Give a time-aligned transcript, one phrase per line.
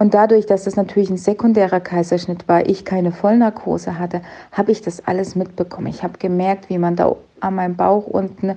[0.00, 4.80] Und dadurch, dass das natürlich ein sekundärer Kaiserschnitt war, ich keine Vollnarkose hatte, habe ich
[4.80, 5.88] das alles mitbekommen.
[5.88, 8.56] Ich habe gemerkt, wie man da an meinem Bauch unten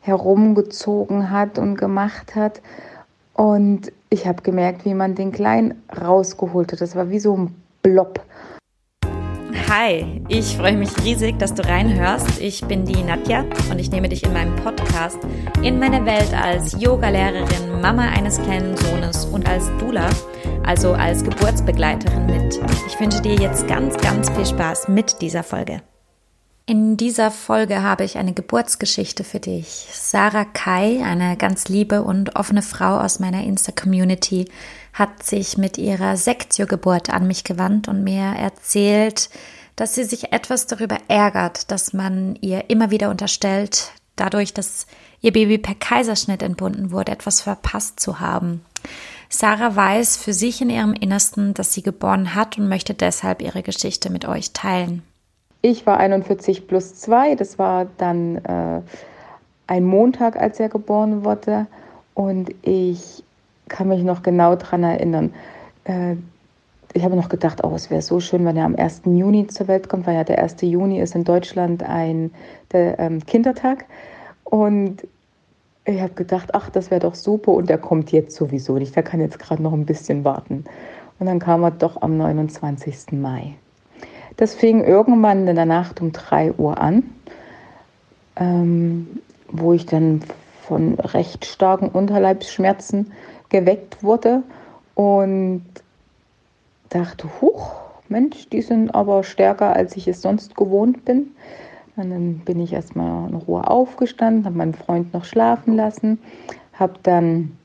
[0.00, 2.60] herumgezogen hat und gemacht hat.
[3.34, 6.80] Und ich habe gemerkt, wie man den Kleinen rausgeholt hat.
[6.80, 8.20] Das war wie so ein Blob.
[9.74, 12.38] Hi, ich freue mich riesig, dass du reinhörst.
[12.42, 15.16] Ich bin die Nadja und ich nehme dich in meinem Podcast
[15.62, 20.10] in meine Welt als Yogalehrerin, Mama eines kleinen Sohnes und als Dula
[20.62, 22.60] also als Geburtsbegleiterin mit.
[22.86, 25.80] Ich wünsche dir jetzt ganz, ganz viel Spaß mit dieser Folge.
[26.66, 29.88] In dieser Folge habe ich eine Geburtsgeschichte für dich.
[29.90, 34.50] Sarah Kai, eine ganz liebe und offene Frau aus meiner Insta-Community,
[34.92, 39.30] hat sich mit ihrer Sektio-Geburt an mich gewandt und mir erzählt,
[39.76, 44.86] dass sie sich etwas darüber ärgert, dass man ihr immer wieder unterstellt, dadurch, dass
[45.20, 48.64] ihr Baby per Kaiserschnitt entbunden wurde, etwas verpasst zu haben.
[49.28, 53.62] Sarah weiß für sich in ihrem Innersten, dass sie geboren hat und möchte deshalb ihre
[53.62, 55.02] Geschichte mit euch teilen.
[55.62, 58.82] Ich war 41 plus 2, das war dann äh,
[59.68, 61.66] ein Montag, als er geboren wurde.
[62.14, 63.22] Und ich
[63.68, 65.32] kann mich noch genau daran erinnern.
[65.84, 66.16] Äh,
[66.94, 69.02] ich habe noch gedacht, oh, es wäre so schön, wenn er am 1.
[69.06, 70.56] Juni zur Welt kommt, weil ja der 1.
[70.62, 72.30] Juni ist in Deutschland ein
[72.72, 73.86] der, ähm, Kindertag.
[74.44, 75.06] Und
[75.84, 78.94] ich habe gedacht, ach, das wäre doch super und der kommt jetzt sowieso nicht.
[78.94, 80.64] Der kann jetzt gerade noch ein bisschen warten.
[81.18, 83.12] Und dann kam er doch am 29.
[83.12, 83.54] Mai.
[84.36, 87.04] Das fing irgendwann in der Nacht um 3 Uhr an,
[88.36, 90.22] ähm, wo ich dann
[90.62, 93.12] von recht starken Unterleibsschmerzen
[93.48, 94.42] geweckt wurde
[94.94, 95.64] und
[96.94, 97.72] dachte, huch,
[98.08, 101.32] Mensch, die sind aber stärker, als ich es sonst gewohnt bin.
[101.96, 106.18] Und dann bin ich erstmal in Ruhe aufgestanden, habe meinen Freund noch schlafen lassen,
[106.72, 107.56] habe dann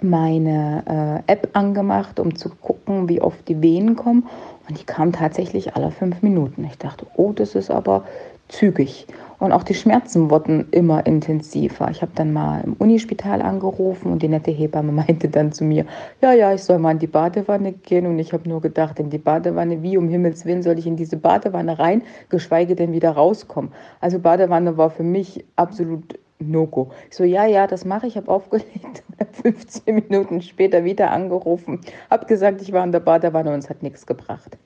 [0.00, 4.28] meine äh, App angemacht, um zu gucken, wie oft die Wehen kommen.
[4.70, 6.64] Und die kamen tatsächlich alle fünf Minuten.
[6.64, 8.04] Ich dachte, oh, das ist aber
[8.46, 9.08] zügig.
[9.40, 11.90] Und auch die Schmerzen wurden immer intensiver.
[11.90, 15.86] Ich habe dann mal im Unispital angerufen und die nette Hebamme meinte dann zu mir,
[16.20, 18.06] ja, ja, ich soll mal in die Badewanne gehen.
[18.06, 20.94] Und ich habe nur gedacht, in die Badewanne, wie um Himmels Willen soll ich in
[20.94, 23.72] diese Badewanne rein, geschweige denn wieder rauskommen.
[24.00, 26.90] Also Badewanne war für mich absolut No-Go.
[27.08, 29.02] Ich so, ja, ja, das mache ich, habe aufgelegt,
[29.42, 31.80] 15 Minuten später wieder angerufen,
[32.10, 34.58] habe gesagt, ich war in der Badewanne und es hat nichts gebracht.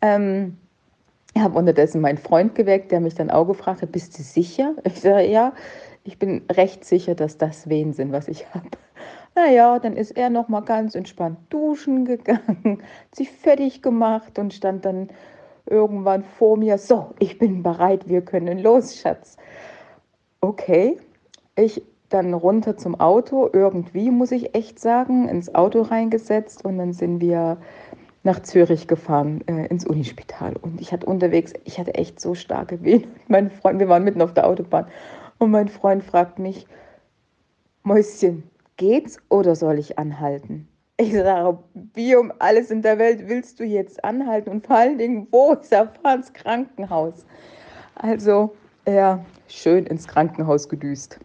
[0.00, 0.56] Ähm,
[1.34, 4.74] ich habe unterdessen meinen Freund geweckt, der mich dann auch gefragt hat, bist du sicher?
[4.84, 5.52] Ich sage, ja,
[6.04, 8.70] ich bin recht sicher, dass das Wehen sind, was ich habe.
[9.34, 12.82] Naja, dann ist er noch mal ganz entspannt duschen gegangen,
[13.14, 15.10] sich fertig gemacht und stand dann
[15.66, 19.36] irgendwann vor mir, so, ich bin bereit, wir können los, Schatz.
[20.46, 20.96] Okay,
[21.56, 26.92] ich dann runter zum Auto, irgendwie muss ich echt sagen, ins Auto reingesetzt und dann
[26.92, 27.56] sind wir
[28.22, 30.54] nach Zürich gefahren, äh, ins Unispital.
[30.54, 33.08] Und ich hatte unterwegs, ich hatte echt so starke Wehen.
[33.26, 34.86] Mein Freund, wir waren mitten auf der Autobahn.
[35.38, 36.68] Und mein Freund fragt mich,
[37.82, 38.44] Mäuschen,
[38.76, 40.68] geht's oder soll ich anhalten?
[40.96, 41.58] Ich sage,
[41.94, 44.50] wie um alles in der Welt willst du jetzt anhalten?
[44.50, 45.56] Und vor allen Dingen, wo?
[45.60, 47.26] Ich sage, fahr ins Krankenhaus.
[47.96, 48.54] Also,
[48.86, 51.20] er schön ins Krankenhaus gedüst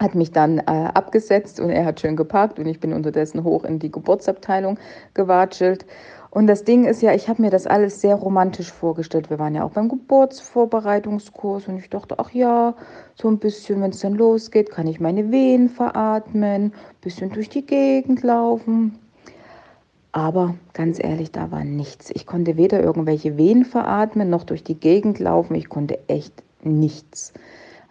[0.00, 3.64] hat mich dann äh, abgesetzt und er hat schön geparkt und ich bin unterdessen hoch
[3.64, 4.78] in die Geburtsabteilung
[5.14, 5.86] gewatschelt.
[6.30, 9.30] Und das Ding ist ja, ich habe mir das alles sehr romantisch vorgestellt.
[9.30, 12.74] Wir waren ja auch beim Geburtsvorbereitungskurs und ich dachte, ach ja,
[13.14, 17.64] so ein bisschen, wenn es dann losgeht, kann ich meine Wehen veratmen, bisschen durch die
[17.64, 18.98] Gegend laufen.
[20.10, 22.10] Aber ganz ehrlich, da war nichts.
[22.10, 25.54] Ich konnte weder irgendwelche Wehen veratmen noch durch die Gegend laufen.
[25.54, 27.32] Ich konnte echt nichts.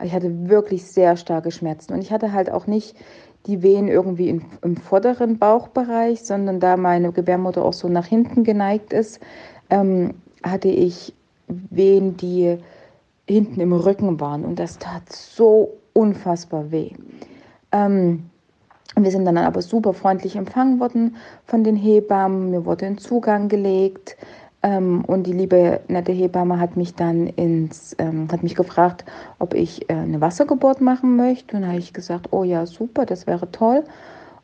[0.04, 2.96] Ich hatte wirklich sehr starke Schmerzen und ich hatte halt auch nicht
[3.46, 8.44] die Wehen irgendwie in, im vorderen Bauchbereich, sondern da meine Gebärmutter auch so nach hinten
[8.44, 9.20] geneigt ist,
[9.70, 11.14] ähm, hatte ich
[11.48, 12.58] Wehen, die
[13.28, 16.92] hinten im Rücken waren und das tat so unfassbar weh.
[17.72, 18.30] Ähm,
[18.96, 22.52] wir sind dann aber super freundlich empfangen worden von den Hebammen.
[22.52, 24.18] Mir wurde ein Zugang gelegt.
[24.64, 29.06] Ähm, und die liebe nette Hebamme hat mich dann ins, ähm, hat mich gefragt,
[29.40, 31.58] ob ich äh, eine Wassergeburt machen möchte.
[31.58, 33.84] Und habe ich gesagt, oh ja, super, das wäre toll.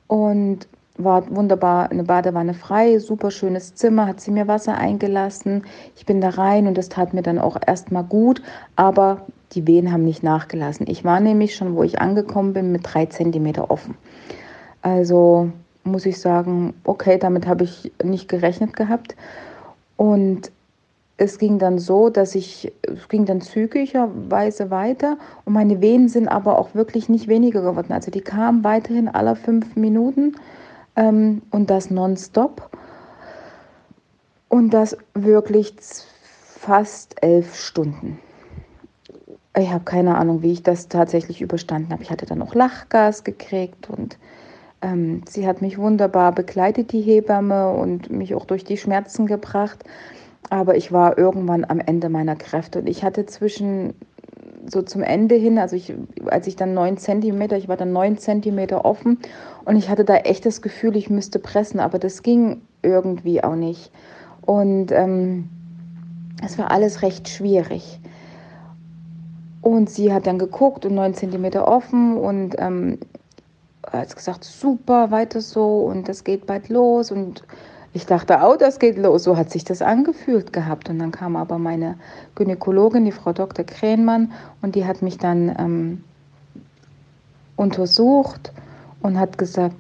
[0.08, 0.68] Und
[1.00, 5.64] war wunderbar eine Badewanne frei, super schönes Zimmer, hat sie mir Wasser eingelassen.
[5.96, 8.42] Ich bin da rein und das tat mir dann auch erstmal gut,
[8.76, 10.88] aber die Wehen haben nicht nachgelassen.
[10.90, 13.96] Ich war nämlich schon, wo ich angekommen bin, mit drei Zentimeter offen.
[14.82, 15.52] Also
[15.84, 19.16] muss ich sagen, okay, damit habe ich nicht gerechnet gehabt.
[20.00, 20.54] Und
[21.18, 26.30] es ging dann so, dass ich, es ging dann zügigerweise weiter und meine Wehen sind
[26.30, 27.92] aber auch wirklich nicht weniger geworden.
[27.92, 30.38] Also die kamen weiterhin alle fünf Minuten.
[30.96, 32.70] ähm, und das nonstop.
[34.48, 35.76] Und das wirklich
[36.46, 38.20] fast elf Stunden.
[39.58, 42.04] Ich habe keine Ahnung, wie ich das tatsächlich überstanden habe.
[42.04, 44.18] Ich hatte dann auch Lachgas gekriegt und
[44.82, 49.84] ähm, sie hat mich wunderbar begleitet, die Hebamme, und mich auch durch die Schmerzen gebracht.
[50.50, 53.94] Aber ich war irgendwann am Ende meiner Kräfte und ich hatte zwischen
[54.66, 55.94] so zum Ende hin, also ich,
[56.26, 59.20] als ich dann neun Zentimeter, ich war dann neun Zentimeter offen
[59.66, 63.56] und ich hatte da echt das Gefühl, ich müsste pressen, aber das ging irgendwie auch
[63.56, 63.92] nicht.
[64.42, 65.50] Und ähm,
[66.44, 68.00] es war alles recht schwierig.
[69.62, 72.98] Und sie hat dann geguckt und neun Zentimeter offen und ähm,
[73.92, 77.44] hat gesagt, super, weiter so und das geht bald los und
[77.94, 79.24] ich dachte, oh, das geht los.
[79.24, 80.90] So hat sich das angefühlt gehabt.
[80.90, 81.98] Und dann kam aber meine
[82.36, 83.66] Gynäkologin, die Frau Dr.
[83.66, 84.32] Krähenmann,
[84.62, 86.04] und die hat mich dann ähm,
[87.56, 88.54] untersucht
[89.02, 89.76] und hat gesagt,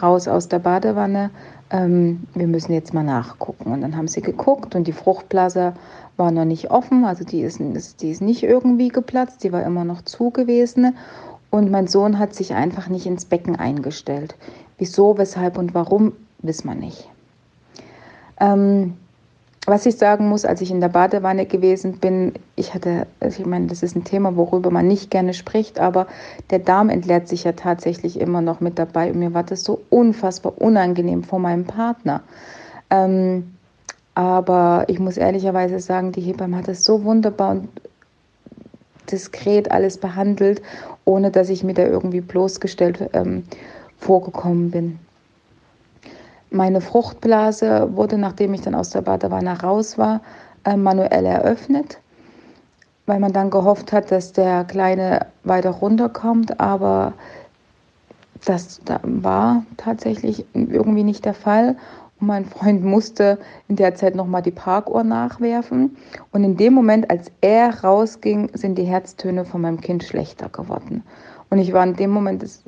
[0.00, 1.30] raus aus der Badewanne,
[1.70, 3.72] ähm, wir müssen jetzt mal nachgucken.
[3.72, 5.74] Und dann haben sie geguckt und die Fruchtblase
[6.16, 7.60] war noch nicht offen, also die ist,
[8.02, 10.96] die ist nicht irgendwie geplatzt, die war immer noch zu gewesen.
[11.50, 14.36] Und mein Sohn hat sich einfach nicht ins Becken eingestellt.
[14.78, 17.08] Wieso, weshalb und warum, wissen wir nicht.
[18.38, 18.96] Ähm,
[19.66, 23.66] was ich sagen muss, als ich in der Badewanne gewesen bin, ich hatte, ich meine,
[23.66, 26.06] das ist ein Thema, worüber man nicht gerne spricht, aber
[26.48, 29.82] der Darm entleert sich ja tatsächlich immer noch mit dabei und mir war das so
[29.90, 32.22] unfassbar unangenehm vor meinem Partner.
[32.88, 33.54] Ähm,
[34.14, 37.68] aber ich muss ehrlicherweise sagen, die Hebamme hat das so wunderbar und
[39.10, 40.62] diskret alles behandelt,
[41.04, 43.44] ohne dass ich mir da irgendwie bloßgestellt ähm,
[43.98, 44.98] vorgekommen bin.
[46.50, 50.20] Meine Fruchtblase wurde, nachdem ich dann aus der Badewanne raus war,
[50.64, 51.98] äh, manuell eröffnet,
[53.06, 57.12] weil man dann gehofft hat, dass der Kleine weiter runterkommt, aber
[58.44, 61.76] das war tatsächlich irgendwie nicht der Fall.
[62.20, 63.38] Mein Freund musste
[63.68, 65.96] in der Zeit nochmal die Parkuhr nachwerfen.
[66.32, 71.02] Und in dem Moment, als er rausging, sind die Herztöne von meinem Kind schlechter geworden.
[71.48, 72.62] Und ich war in dem Moment das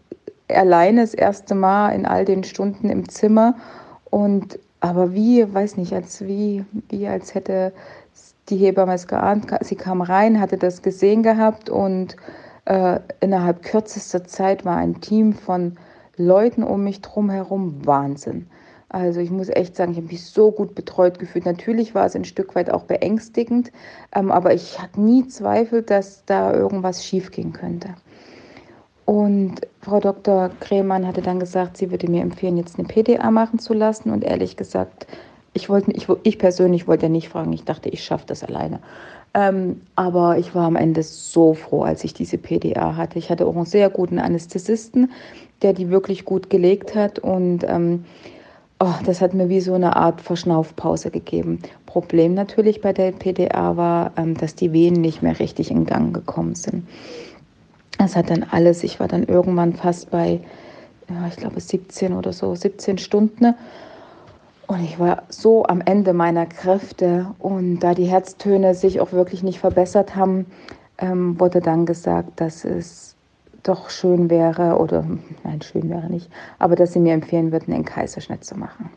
[0.48, 3.54] alleine das erste Mal in all den Stunden im Zimmer
[4.10, 7.72] und aber wie, weiß nicht, als wie, wie als hätte
[8.48, 9.46] die Hebamme es geahnt.
[9.60, 12.16] Sie kam rein, hatte das gesehen gehabt und
[12.64, 15.76] äh, innerhalb kürzester Zeit war ein Team von
[16.16, 18.48] Leuten um mich drum herum Wahnsinn.
[18.92, 21.46] Also ich muss echt sagen, ich habe mich so gut betreut gefühlt.
[21.46, 23.72] Natürlich war es ein Stück weit auch beängstigend,
[24.14, 27.88] ähm, aber ich hatte nie Zweifel, dass da irgendwas schiefgehen könnte.
[29.06, 30.50] Und Frau Dr.
[30.60, 34.10] Kremann hatte dann gesagt, sie würde mir empfehlen, jetzt eine PDA machen zu lassen.
[34.10, 35.06] Und ehrlich gesagt,
[35.54, 37.52] ich, wollte, ich, ich persönlich wollte ja nicht fragen.
[37.52, 38.80] Ich dachte, ich schaffe das alleine.
[39.34, 43.18] Ähm, aber ich war am Ende so froh, als ich diese PDA hatte.
[43.18, 45.10] Ich hatte auch einen sehr guten Anästhesisten,
[45.62, 47.18] der die wirklich gut gelegt hat.
[47.18, 48.04] Und ähm,
[48.82, 51.60] oh, das hat mir wie so eine Art Verschnaufpause gegeben.
[51.86, 56.12] Problem natürlich bei der PDA war, ähm, dass die Venen nicht mehr richtig in Gang
[56.12, 56.88] gekommen sind.
[57.98, 60.40] Das hat dann alles, ich war dann irgendwann fast bei,
[61.08, 63.54] ja, ich glaube 17 oder so, 17 Stunden.
[64.66, 67.26] Und ich war so am Ende meiner Kräfte.
[67.38, 70.46] Und da die Herztöne sich auch wirklich nicht verbessert haben,
[70.98, 73.14] ähm, wurde dann gesagt, dass es
[73.62, 75.04] doch schön wäre, oder
[75.44, 78.90] nein, schön wäre nicht, aber dass sie mir empfehlen würden, einen Kaiserschnitt zu machen.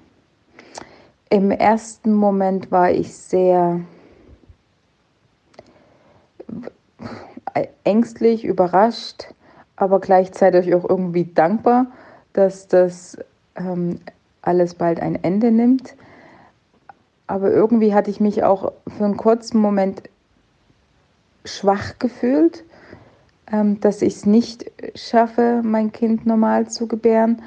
[1.29, 3.81] Im ersten Moment war ich sehr
[7.83, 9.33] ängstlich, überrascht,
[9.75, 11.87] aber gleichzeitig auch irgendwie dankbar,
[12.33, 13.17] dass das
[13.55, 13.99] ähm,
[14.41, 15.95] alles bald ein Ende nimmt.
[17.27, 20.03] Aber irgendwie hatte ich mich auch für einen kurzen Moment
[21.43, 22.63] schwach gefühlt,
[23.51, 27.41] ähm, dass ich es nicht schaffe, mein Kind normal zu gebären.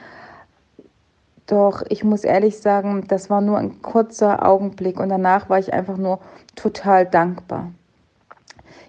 [1.47, 5.73] Doch ich muss ehrlich sagen, das war nur ein kurzer Augenblick und danach war ich
[5.73, 6.21] einfach nur
[6.57, 7.73] total dankbar.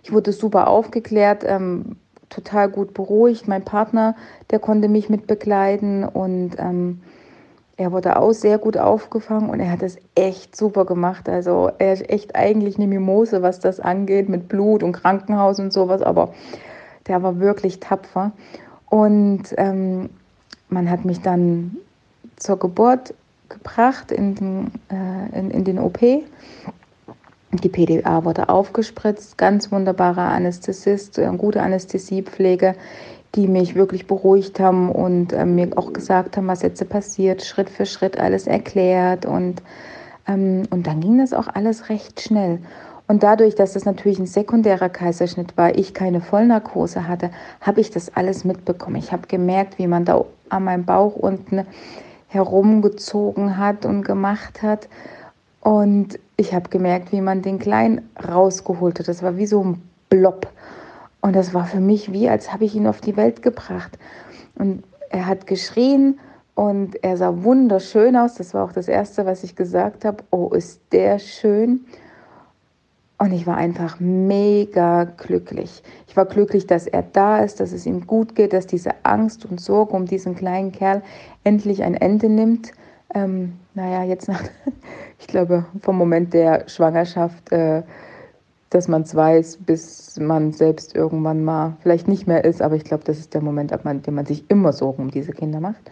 [0.04, 1.96] Ich wurde super aufgeklärt, ähm,
[2.30, 3.48] total gut beruhigt.
[3.48, 4.16] Mein Partner,
[4.52, 7.02] der konnte mich mit begleiten und ähm,
[7.78, 11.30] er wurde auch sehr gut aufgefangen und er hat es echt super gemacht.
[11.30, 15.72] Also er ist echt eigentlich eine Mimose, was das angeht, mit Blut und Krankenhaus und
[15.72, 16.34] sowas, aber
[17.10, 18.32] der war wirklich tapfer.
[18.90, 20.10] Und ähm,
[20.70, 21.78] man hat mich dann
[22.38, 23.14] zur Geburt
[23.50, 26.00] gebracht in den, äh, in, in den OP
[27.52, 32.76] die PDA wurde aufgespritzt, ganz wunderbarer Anästhesist, eine gute Anästhesiepflege,
[33.36, 37.70] die mich wirklich beruhigt haben und äh, mir auch gesagt haben, was jetzt passiert, Schritt
[37.70, 39.64] für Schritt alles erklärt und,
[40.28, 42.60] ähm, und dann ging das auch alles recht schnell.
[43.10, 47.90] Und dadurch, dass das natürlich ein sekundärer Kaiserschnitt war, ich keine Vollnarkose hatte, habe ich
[47.90, 48.98] das alles mitbekommen.
[48.98, 51.66] Ich habe gemerkt, wie man da an meinem Bauch unten
[52.28, 54.88] herumgezogen hat und gemacht hat.
[55.62, 59.08] Und ich habe gemerkt, wie man den Kleinen rausgeholt hat.
[59.08, 60.48] Das war wie so ein Blob.
[61.20, 63.98] Und das war für mich wie, als habe ich ihn auf die Welt gebracht.
[64.54, 66.20] Und er hat geschrien
[66.54, 68.36] und er sah wunderschön aus.
[68.36, 70.24] Das war auch das Erste, was ich gesagt habe.
[70.30, 71.88] Oh, ist der schön.
[73.22, 75.84] Und ich war einfach mega glücklich.
[76.08, 79.46] Ich war glücklich, dass er da ist, dass es ihm gut geht, dass diese Angst
[79.46, 81.04] und Sorge um diesen kleinen Kerl
[81.44, 82.72] endlich ein Ende nimmt.
[83.14, 84.42] Ähm, naja, jetzt nach,
[85.20, 87.84] ich glaube, vom Moment der Schwangerschaft, äh,
[88.70, 92.62] dass man es weiß, bis man selbst irgendwann mal vielleicht nicht mehr ist.
[92.62, 95.34] Aber ich glaube, das ist der Moment, ab dem man sich immer Sorgen um diese
[95.34, 95.92] Kinder macht.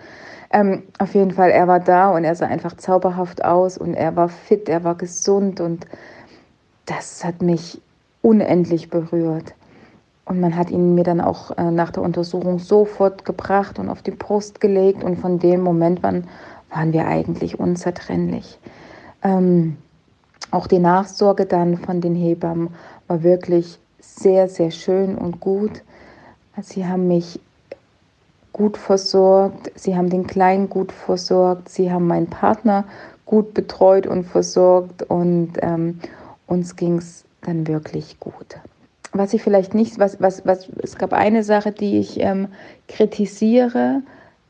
[0.54, 4.16] Ähm, auf jeden Fall, er war da und er sah einfach zauberhaft aus und er
[4.16, 5.86] war fit, er war gesund und
[6.88, 7.80] das hat mich
[8.24, 9.54] unendlich berührt.
[10.26, 14.02] Und man hat ihn mir dann auch äh, nach der Untersuchung sofort gebracht und auf
[14.02, 15.04] die Brust gelegt.
[15.04, 16.28] Und von dem Moment an
[16.70, 18.60] waren wir eigentlich unzertrennlich.
[19.24, 19.78] Ähm,
[20.52, 22.70] auch die Nachsorge dann von den Hebammen
[23.08, 25.84] war wirklich sehr, sehr schön und gut.
[26.62, 27.40] Sie haben mich
[28.52, 32.86] gut versorgt, sie haben den Kleinen gut versorgt, sie haben meinen Partner
[33.26, 36.00] gut betreut und versorgt und ähm,
[36.48, 38.58] uns ging es dann wirklich gut.
[39.14, 42.48] Was ich vielleicht nicht, was, was, was, es gab eine Sache, die ich ähm,
[42.88, 44.02] kritisiere,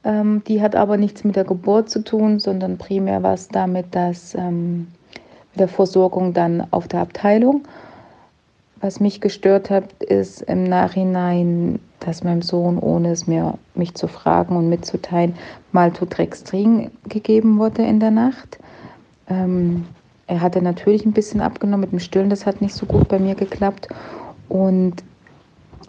[0.04, 4.36] ähm, die hat aber nichts mit der Geburt zu tun, sondern primär was damit, dass
[4.36, 4.88] ähm,
[5.52, 7.64] mit der Versorgung dann auf der Abteilung.
[8.80, 14.08] Was mich gestört hat, ist im Nachhinein, dass meinem Sohn, ohne es mir mich zu
[14.08, 15.36] fragen und mitzuteilen,
[15.72, 18.60] Maltodextrin gegeben wurde in der Nacht.
[19.30, 19.86] Ähm,
[20.28, 23.18] er hatte natürlich ein bisschen abgenommen mit dem Stillen, das hat nicht so gut bei
[23.18, 23.88] mir geklappt.
[24.50, 24.96] Und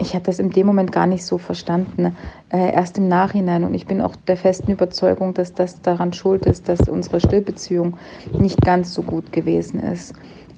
[0.01, 2.17] ich habe das in dem Moment gar nicht so verstanden,
[2.51, 3.65] äh, erst im Nachhinein.
[3.65, 7.99] Und ich bin auch der festen Überzeugung, dass das daran schuld ist, dass unsere Stillbeziehung
[8.33, 10.15] nicht ganz so gut gewesen ist.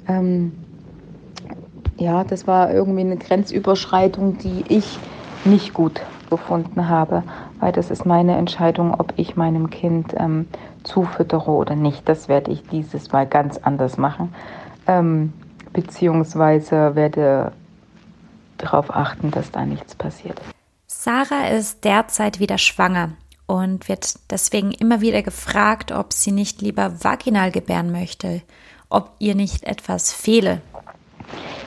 [0.06, 0.52] Ähm,
[1.96, 4.98] ja, das war irgendwie eine Grenzüberschreitung, die ich
[5.44, 7.22] nicht gut gefunden habe,
[7.60, 10.46] weil das ist meine Entscheidung, ob ich meinem Kind ähm,
[10.84, 12.08] zufüttere oder nicht.
[12.08, 14.34] Das werde ich dieses Mal ganz anders machen,
[14.86, 15.32] ähm,
[15.72, 17.52] beziehungsweise werde
[18.58, 20.40] darauf achten, dass da nichts passiert.
[20.86, 23.10] Sarah ist derzeit wieder schwanger
[23.46, 28.42] und wird deswegen immer wieder gefragt, ob sie nicht lieber vaginal gebären möchte,
[28.90, 30.60] ob ihr nicht etwas fehle.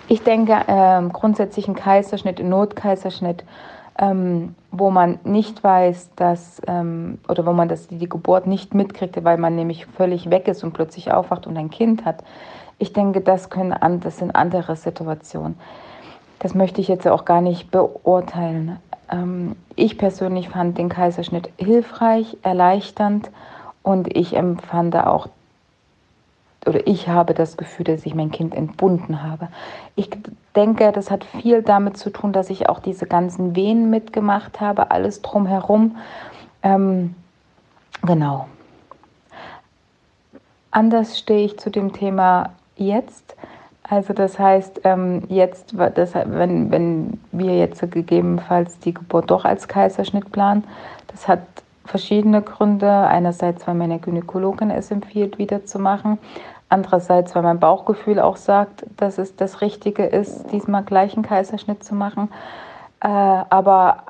[0.07, 3.43] Ich denke, ähm, grundsätzlich ein Kaiserschnitt, ein Notkaiserschnitt,
[3.99, 9.23] ähm, wo man nicht weiß, dass, ähm, oder wo man das, die Geburt nicht mitkriegt,
[9.23, 12.23] weil man nämlich völlig weg ist und plötzlich aufwacht und ein Kind hat.
[12.79, 15.57] Ich denke, das, können, das sind andere Situationen.
[16.39, 18.79] Das möchte ich jetzt auch gar nicht beurteilen.
[19.09, 23.29] Ähm, ich persönlich fand den Kaiserschnitt hilfreich, erleichternd
[23.83, 25.27] und ich empfand auch
[26.67, 29.49] oder ich habe das Gefühl, dass ich mein Kind entbunden habe.
[29.95, 30.09] Ich
[30.55, 34.91] denke, das hat viel damit zu tun, dass ich auch diese ganzen Wehen mitgemacht habe,
[34.91, 35.97] alles drumherum.
[36.61, 37.15] Ähm,
[38.01, 38.47] genau.
[40.71, 43.35] Anders stehe ich zu dem Thema jetzt.
[43.83, 50.31] Also das heißt, ähm, jetzt, wenn, wenn wir jetzt gegebenenfalls die Geburt doch als Kaiserschnitt
[50.31, 50.63] planen,
[51.07, 51.41] das hat
[51.85, 52.91] verschiedene Gründe.
[52.91, 56.17] Einerseits, weil meine Gynäkologin es empfiehlt, wieder zu machen.
[56.69, 61.83] Andererseits, weil mein Bauchgefühl auch sagt, dass es das Richtige ist, diesmal gleich einen Kaiserschnitt
[61.83, 62.29] zu machen.
[62.99, 64.05] Äh, aber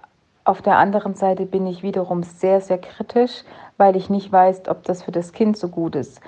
[0.46, 3.44] auf der anderen Seite bin ich wiederum sehr, sehr kritisch,
[3.78, 6.22] weil ich nicht weiß, ob das für das Kind so gut ist.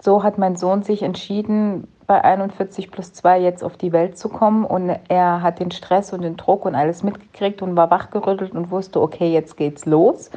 [0.00, 4.30] So hat mein Sohn sich entschieden, bei 41 plus 2 jetzt auf die Welt zu
[4.30, 8.52] kommen und er hat den Stress und den Druck und alles mitgekriegt und war wachgerüttelt
[8.52, 10.30] und wusste, okay, jetzt geht's los.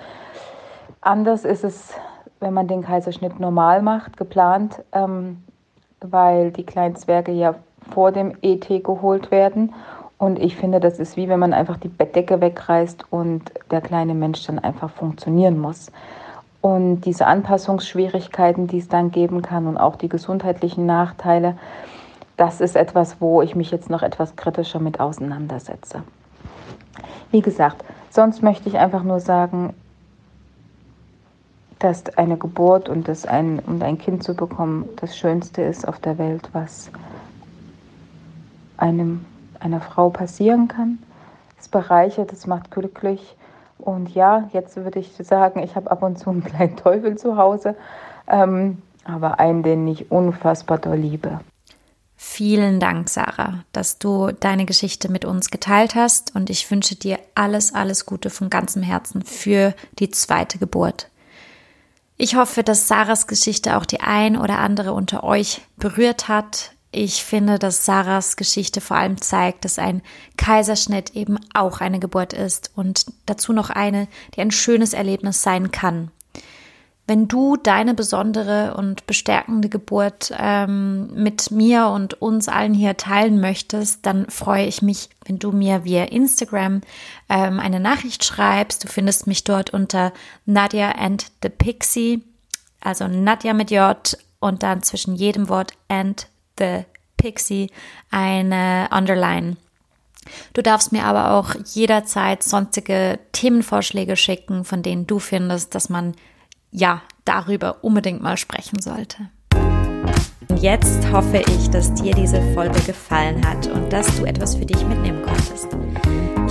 [1.01, 1.93] Anders ist es
[2.41, 5.37] wenn man den Kaiserschnitt normal macht, geplant, ähm,
[6.01, 7.55] weil die kleinen Zwerge ja
[7.93, 9.73] vor dem ET geholt werden.
[10.17, 14.13] Und ich finde, das ist wie wenn man einfach die Bettdecke wegreißt und der kleine
[14.13, 15.91] Mensch dann einfach funktionieren muss.
[16.61, 21.57] Und diese Anpassungsschwierigkeiten, die es dann geben kann und auch die gesundheitlichen Nachteile,
[22.37, 26.03] das ist etwas, wo ich mich jetzt noch etwas kritischer mit auseinandersetze.
[27.31, 29.73] Wie gesagt, sonst möchte ich einfach nur sagen,
[31.83, 35.99] dass eine Geburt und das ein, und ein Kind zu bekommen das Schönste ist auf
[35.99, 36.91] der Welt, was
[38.77, 39.25] einem,
[39.59, 40.99] einer Frau passieren kann.
[41.59, 43.35] Es bereichert, es macht glücklich.
[43.77, 47.37] Und ja, jetzt würde ich sagen, ich habe ab und zu einen kleinen Teufel zu
[47.37, 47.75] Hause,
[48.27, 51.39] ähm, aber einen, den ich unfassbar doll liebe.
[52.15, 57.17] Vielen Dank, Sarah, dass du deine Geschichte mit uns geteilt hast und ich wünsche dir
[57.33, 61.10] alles, alles Gute von ganzem Herzen für die zweite Geburt.
[62.23, 66.73] Ich hoffe, dass Sarahs Geschichte auch die ein oder andere unter euch berührt hat.
[66.91, 70.03] Ich finde, dass Sarahs Geschichte vor allem zeigt, dass ein
[70.37, 75.71] Kaiserschnitt eben auch eine Geburt ist und dazu noch eine, die ein schönes Erlebnis sein
[75.71, 76.11] kann.
[77.11, 83.41] Wenn du deine besondere und bestärkende Geburt ähm, mit mir und uns allen hier teilen
[83.41, 86.79] möchtest, dann freue ich mich, wenn du mir via Instagram
[87.27, 88.85] ähm, eine Nachricht schreibst.
[88.85, 90.13] Du findest mich dort unter
[90.45, 92.23] Nadia and the Pixie,
[92.79, 96.27] also Nadja mit J und dann zwischen jedem Wort and
[96.57, 96.85] the
[97.17, 97.71] Pixie
[98.09, 99.57] eine Underline.
[100.53, 106.13] Du darfst mir aber auch jederzeit sonstige Themenvorschläge schicken, von denen du findest, dass man
[106.71, 109.29] ja darüber unbedingt mal sprechen sollte.
[110.55, 114.85] Jetzt hoffe ich, dass dir diese Folge gefallen hat und dass du etwas für dich
[114.85, 115.67] mitnehmen konntest.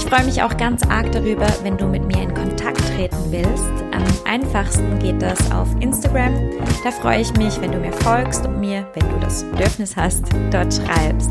[0.01, 3.71] Ich freue mich auch ganz arg darüber, wenn du mit mir in Kontakt treten willst.
[3.93, 6.35] Am einfachsten geht das auf Instagram.
[6.83, 10.25] Da freue ich mich, wenn du mir folgst und mir, wenn du das Bedürfnis hast,
[10.51, 11.31] dort schreibst.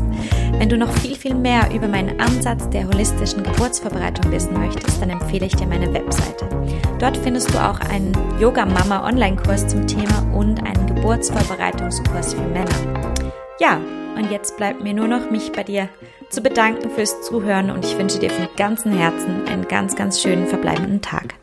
[0.52, 5.10] Wenn du noch viel, viel mehr über meinen Ansatz der holistischen Geburtsvorbereitung wissen möchtest, dann
[5.10, 6.46] empfehle ich dir meine Webseite.
[7.00, 13.04] Dort findest du auch einen Yoga-Mama-Online-Kurs zum Thema und einen Geburtsvorbereitungskurs für Männer.
[13.58, 13.80] Ja,
[14.16, 15.88] und jetzt bleibt mir nur noch, mich bei dir
[16.30, 20.46] zu bedanken fürs Zuhören und ich wünsche dir von ganzem Herzen einen ganz, ganz schönen
[20.46, 21.34] verbleibenden Tag.